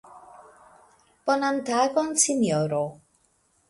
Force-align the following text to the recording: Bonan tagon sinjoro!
Bonan 1.27 1.63
tagon 1.71 2.13
sinjoro! 2.25 2.85